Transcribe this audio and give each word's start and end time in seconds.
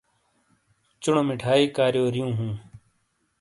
چونو 1.01 1.21
مٹھائی 1.27 1.63
کاریو 1.77 2.05
ریوں 2.13 2.31
ہوں۔ 2.37 2.51